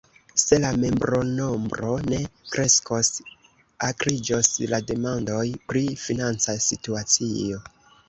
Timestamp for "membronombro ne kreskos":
0.83-3.13